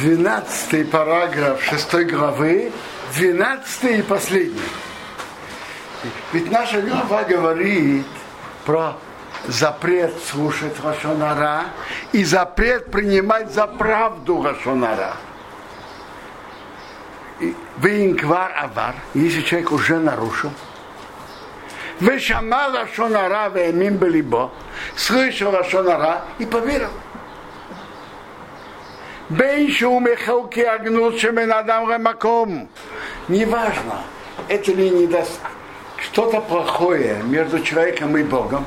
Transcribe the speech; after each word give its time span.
12 0.00 0.90
параграф 0.90 1.62
6 1.62 2.06
главы, 2.06 2.72
12 3.16 3.98
и 3.98 4.02
последний. 4.02 4.60
Ведь 6.32 6.50
наша 6.50 6.80
глава 6.80 7.24
говорит 7.24 8.06
про 8.64 8.96
запрет 9.46 10.14
слушать 10.24 10.74
Рашонара 10.82 11.66
и 12.12 12.24
запрет 12.24 12.90
принимать 12.90 13.52
за 13.52 13.66
правду 13.66 14.42
Рашонара. 14.42 15.16
Винквар 17.78 18.52
авар, 18.56 18.94
если 19.14 19.42
человек 19.42 19.72
уже 19.72 19.98
нарушил, 19.98 20.52
Вешама 22.00 22.68
Рашонара 22.72 23.48
веемим 23.48 23.96
белибо, 23.96 24.50
слышал 24.96 25.52
Рашонара 25.52 26.22
и 26.38 26.46
поверил. 26.46 26.90
Бен 29.28 29.70
шумехалки 29.70 30.60
агнут 30.60 31.18
шеменадам 31.18 31.90
ремаком. 31.90 32.68
Неважно, 33.28 34.02
это 34.48 34.72
ли 34.72 34.90
не 34.90 35.06
даст 35.06 35.40
что-то 35.96 36.40
плохое 36.40 37.22
между 37.24 37.60
человеком 37.60 38.16
и 38.16 38.22
Богом, 38.22 38.66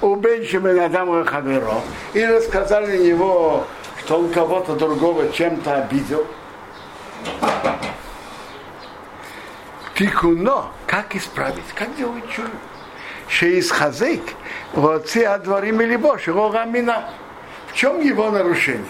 у 0.00 0.14
Беншименадам 0.14 1.24
Хаверо, 1.24 1.80
и 2.14 2.24
рассказали 2.24 3.08
него, 3.08 3.66
что 4.00 4.18
он 4.20 4.30
кого-то 4.30 4.76
другого 4.76 5.30
чем-то 5.32 5.82
обидел. 5.82 6.26
Тикуно, 9.96 10.66
как 10.86 11.16
исправить, 11.16 11.64
как 11.74 11.94
делать 11.96 12.28
чудо? 12.30 12.50
Шеис 13.28 13.70
Хазык, 13.70 14.22
вот 14.72 15.08
все 15.08 15.28
отворим 15.28 15.80
или 15.80 15.96
Боши, 15.96 16.32
В 16.32 17.74
чем 17.74 18.00
его 18.00 18.30
нарушение? 18.30 18.86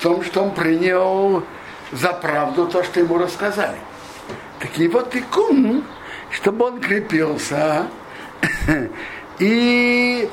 Том, 0.00 0.22
что 0.22 0.42
он 0.44 0.50
принял 0.52 1.42
за 1.92 2.12
правду 2.12 2.66
то, 2.66 2.82
что 2.82 3.00
ему 3.00 3.18
рассказали. 3.18 3.78
Так 4.60 4.76
его 4.78 5.02
тикун, 5.02 5.84
чтобы 6.30 6.66
он 6.66 6.80
крепился 6.80 7.86
и 9.38 10.28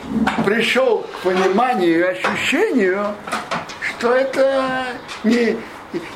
пришел 0.45 0.99
к 1.01 1.23
пониманию 1.23 1.99
и 1.99 2.01
ощущению, 2.01 3.15
что 3.89 4.13
это 4.13 4.85
не, 5.23 5.57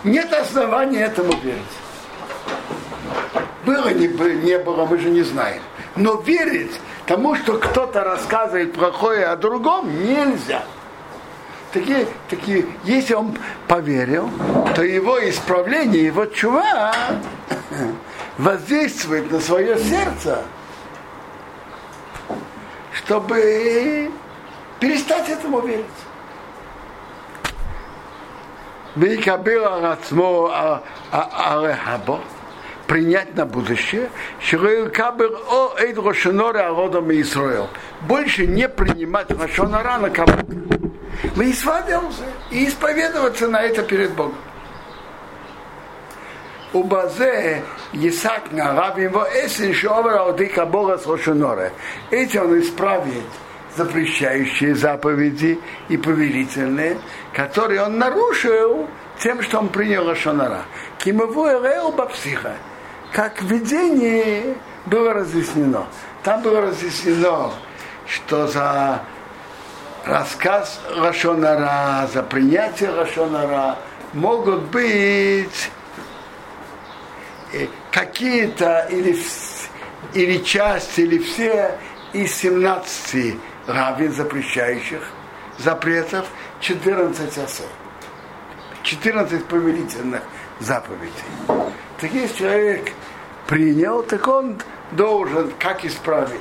нет 0.03 0.31
основания 0.33 1.05
этому 1.05 1.33
верить. 1.43 1.61
Было, 3.65 3.89
не, 3.89 4.07
не 4.43 4.57
было, 4.59 4.85
мы 4.85 4.97
же 4.97 5.09
не 5.09 5.23
знаем. 5.23 5.61
Но 5.95 6.21
верить 6.21 6.79
тому, 7.05 7.35
что 7.35 7.57
кто-то 7.57 8.03
рассказывает 8.03 8.73
плохое 8.73 9.25
о 9.25 9.35
другом, 9.35 9.89
нельзя. 10.05 10.63
Такие, 11.76 12.06
такие, 12.28 12.66
если 12.84 13.14
он 13.14 13.36
поверил, 13.66 14.28
то 14.74 14.82
его 14.82 15.18
исправление, 15.28 16.04
его 16.04 16.26
чува 16.26 16.92
воздействует 18.36 19.30
на 19.30 19.40
свое 19.40 19.78
сердце, 19.78 20.42
чтобы 22.92 24.10
перестать 24.80 25.30
этому 25.30 25.60
верить. 25.60 25.86
ויקבל 28.96 29.64
על 29.64 29.86
עצמו 29.86 30.52
הרהבו, 31.10 32.20
принять 32.86 33.34
на 33.34 33.46
будущее, 33.46 34.10
Кабер 34.92 35.32
о 35.48 35.74
Эйд 35.78 35.96
Рошоноре 35.96 36.60
Ародом 36.60 37.10
Израил. 37.12 37.68
Больше 38.02 38.46
не 38.46 38.68
принимать 38.68 39.30
Рошонора 39.30 39.98
на 39.98 40.10
кого 40.10 40.32
Исповедовался 41.23 42.23
и 42.51 42.67
исповедоваться 42.67 43.47
на 43.47 43.61
это 43.61 43.83
перед 43.83 44.13
Богом. 44.13 44.37
У 46.73 46.83
Базе 46.83 47.63
Исаак 47.93 48.51
Нараб 48.51 48.97
его 48.99 49.25
Эсин 49.33 49.73
Шовер 49.73 50.17
Аудика 50.17 50.65
Бога 50.65 50.97
с 50.97 51.07
Рошоноре. 51.07 51.71
Эти 52.11 52.37
он 52.37 52.59
исправит 52.59 53.23
запрещающие 53.75 54.75
заповеди 54.75 55.59
и 55.87 55.97
повелительные, 55.97 56.97
которые 57.33 57.83
он 57.83 57.97
нарушил 57.97 58.87
тем, 59.19 59.41
что 59.41 59.59
он 59.59 59.69
принял 59.69 60.05
Лошонара. 60.05 60.65
Кимову 60.97 61.47
Эрео 61.47 61.91
Бапсиха 61.91 62.55
как 63.13 63.41
видение 63.41 64.55
было 64.85 65.13
разъяснено. 65.13 65.87
Там 66.23 66.41
было 66.41 66.61
разъяснено, 66.61 67.51
что 68.05 68.47
за 68.47 69.01
рассказ 70.07 70.79
Рашонара, 70.95 72.07
за 72.07 72.23
принятие 72.23 72.91
Рашонара 72.91 73.77
могут 74.13 74.63
быть 74.63 75.69
э, 77.53 77.67
какие-то 77.91 78.87
или, 78.89 79.17
или 80.13 80.37
часть, 80.43 80.97
или 80.97 81.17
все 81.17 81.77
из 82.13 82.33
17 82.35 83.35
равен 83.67 84.13
запрещающих 84.13 85.01
запретов, 85.57 86.27
14 86.61 87.37
особ. 87.37 87.67
14 88.83 89.45
повелительных 89.45 90.21
заповедей. 90.59 91.11
Так 91.99 92.11
если 92.13 92.37
человек 92.37 92.93
принял, 93.45 94.01
так 94.03 94.25
он 94.27 94.57
должен 94.91 95.51
как 95.59 95.83
исправить? 95.83 96.39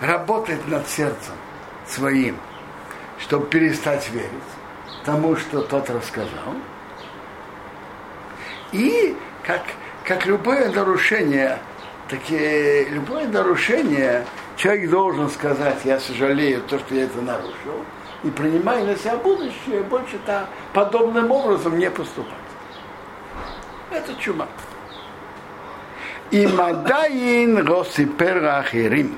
Работать 0.00 0.66
над 0.68 0.88
сердцем 0.88 1.34
своим, 1.88 2.36
чтобы 3.18 3.46
перестать 3.46 4.08
верить 4.10 4.30
тому, 5.04 5.36
что 5.36 5.62
тот 5.62 5.88
рассказал. 5.88 6.54
И 8.72 9.16
как, 9.44 9.62
как 10.04 10.26
любое 10.26 10.70
нарушение, 10.70 11.58
такие, 12.08 12.88
любое 12.90 13.28
нарушение, 13.28 14.26
человек 14.56 14.90
должен 14.90 15.30
сказать, 15.30 15.78
я 15.84 16.00
сожалею, 16.00 16.62
то, 16.62 16.78
что 16.78 16.94
я 16.94 17.04
это 17.04 17.22
нарушил, 17.22 17.84
и 18.24 18.30
принимая 18.30 18.84
на 18.84 18.96
себя 18.96 19.16
будущее, 19.16 19.82
больше 19.82 20.16
-то 20.26 20.46
подобным 20.72 21.30
образом 21.30 21.78
не 21.78 21.90
поступать. 21.90 22.34
Это 23.90 24.12
чума. 24.20 24.48
И 26.32 26.46
мадаин 26.46 27.64
росипер 27.64 28.44
ахирим. 28.44 29.16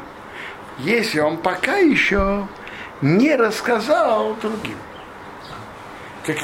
Если 0.79 1.21
он 1.21 1.39
пока 1.39 1.79
еще 1.79 2.47
не 3.01 3.37
рассказал 3.37 4.35
другим. 4.43 4.77
Так 6.27 6.37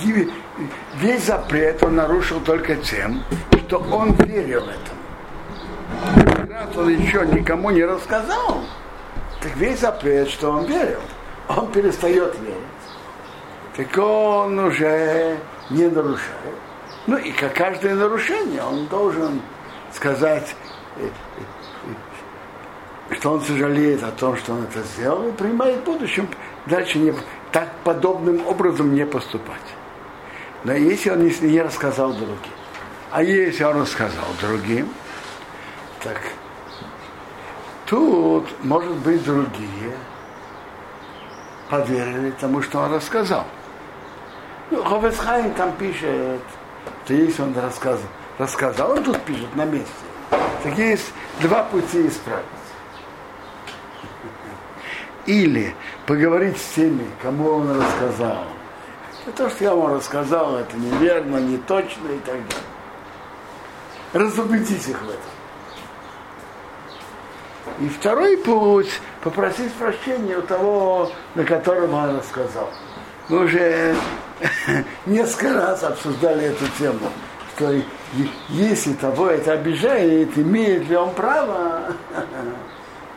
весь 0.96 1.24
запрет 1.24 1.82
он 1.82 1.96
нарушил 1.96 2.40
только 2.40 2.76
тем, 2.76 3.22
что 3.66 3.78
он 3.90 4.12
верил 4.14 4.62
этому. 4.62 6.50
Раз 6.50 6.76
он 6.76 6.88
еще 6.88 7.26
никому 7.26 7.70
не 7.70 7.84
рассказал, 7.84 8.64
так 9.40 9.56
весь 9.56 9.80
запрет, 9.80 10.28
что 10.28 10.52
он 10.52 10.66
верил, 10.66 11.00
он 11.48 11.70
перестает 11.72 12.34
верить. 12.40 12.56
Так 13.76 13.98
он 13.98 14.58
уже 14.58 15.36
не 15.70 15.88
нарушает. 15.88 16.30
Ну 17.06 17.16
и 17.16 17.32
как 17.32 17.54
каждое 17.54 17.94
нарушение, 17.94 18.62
он 18.62 18.86
должен 18.86 19.42
сказать, 19.92 20.54
э, 20.96 21.06
э, 21.06 21.10
что 23.10 23.32
он 23.32 23.40
сожалеет 23.42 24.02
о 24.02 24.10
том, 24.10 24.36
что 24.36 24.52
он 24.52 24.64
это 24.64 24.82
сделал, 24.82 25.28
и 25.28 25.32
принимает 25.32 25.80
в 25.80 25.84
будущем 25.84 26.28
дальше 26.66 26.98
не, 26.98 27.14
так 27.52 27.68
подобным 27.84 28.46
образом 28.46 28.94
не 28.94 29.04
поступать. 29.04 29.60
Но 30.64 30.72
если 30.72 31.10
он 31.10 31.24
не, 31.24 31.30
не 31.40 31.62
рассказал 31.62 32.12
другим, 32.12 32.38
а 33.10 33.22
если 33.22 33.64
он 33.64 33.82
рассказал 33.82 34.24
другим, 34.40 34.88
так 36.02 36.20
тут, 37.86 38.46
может 38.64 38.94
быть, 38.96 39.22
другие 39.24 39.94
поверили 41.68 42.30
тому, 42.40 42.62
что 42.62 42.80
он 42.80 42.94
рассказал. 42.94 43.44
Ну, 44.70 44.82
Ховесхайм 44.82 45.52
там 45.54 45.72
пишет, 45.76 46.40
то 47.06 47.14
есть 47.14 47.38
он 47.38 47.54
рассказал, 47.56 48.08
рассказал, 48.38 48.92
он 48.92 49.04
тут 49.04 49.20
пишет 49.22 49.54
на 49.54 49.64
месте. 49.64 49.90
Так 50.62 50.78
есть 50.78 51.12
два 51.40 51.64
пути 51.64 52.08
исправить. 52.08 52.44
Или 55.26 55.74
поговорить 56.06 56.58
с 56.58 56.74
теми, 56.74 57.06
кому 57.22 57.50
он 57.50 57.80
рассказал. 57.80 58.44
И 59.26 59.30
то, 59.30 59.48
что 59.48 59.64
я 59.64 59.74
вам 59.74 59.94
рассказал, 59.94 60.56
это 60.56 60.76
неверно, 60.76 61.38
не 61.38 61.56
точно 61.58 62.08
и 62.08 62.18
так 62.18 62.34
далее. 62.34 62.64
Разубедить 64.12 64.86
их 64.88 65.00
в 65.00 65.08
этом. 65.08 65.34
И 67.80 67.88
второй 67.88 68.36
путь– 68.36 69.00
попросить 69.22 69.72
прощения 69.74 70.36
у 70.36 70.42
того, 70.42 71.10
на 71.34 71.44
которого 71.44 71.96
он 71.96 72.18
рассказал. 72.18 72.70
Мы 73.28 73.44
уже 73.44 73.96
несколько 75.06 75.54
раз 75.54 75.82
обсуждали 75.82 76.48
эту 76.48 76.66
тему, 76.78 77.10
что 77.56 77.74
если 78.50 78.92
того 78.92 79.30
это 79.30 79.52
обижает, 79.52 80.36
имеет 80.36 80.88
ли 80.88 80.96
он 80.96 81.14
право, 81.14 81.94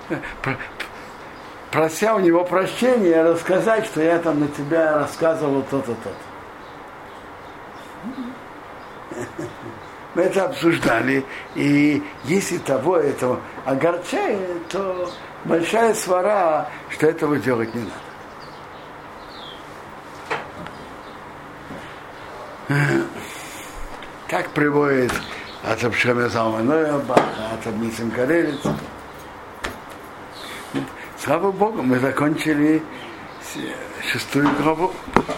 прося 1.72 2.16
у 2.16 2.20
него 2.20 2.44
прощения, 2.44 3.24
рассказать, 3.24 3.86
что 3.86 4.02
я 4.02 4.20
там 4.20 4.40
на 4.40 4.48
тебя 4.48 5.00
рассказывал 5.00 5.64
то-то, 5.64 5.94
то-то. 5.94 6.10
Мы 10.16 10.24
это 10.24 10.46
обсуждали, 10.46 11.24
и 11.56 12.02
если 12.24 12.58
того 12.58 12.98
этого 12.98 13.40
огорчает, 13.66 14.68
то 14.68 15.12
большая 15.46 15.94
свара, 15.94 16.70
что 16.90 17.08
этого 17.08 17.38
делать 17.38 17.74
не 17.76 17.82
надо. 17.82 17.94
Так 24.28 24.50
приводит 24.50 25.14
от 25.64 25.84
Абшема 25.84 26.28
Залманоя 26.30 26.98
Баха, 27.00 27.54
от 27.54 27.68
Абнисим 27.68 28.12
Карелец. 28.12 28.60
Слава 31.28 31.52
Богу, 31.52 31.84
мы 31.84 32.00
закончили 32.00 32.82
шестую 34.10 34.50
главу. 34.62 34.94